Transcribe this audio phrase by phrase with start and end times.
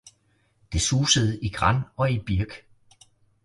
[0.73, 2.65] det susede i gran og i birk.